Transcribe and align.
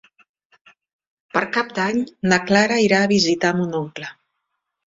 Per 1.35 1.43
Cap 1.59 1.69
d'Any 1.79 2.01
na 2.31 2.39
Clara 2.49 2.81
irà 2.87 3.03
a 3.05 3.13
visitar 3.15 3.55
mon 3.63 3.81
oncle. 3.85 4.11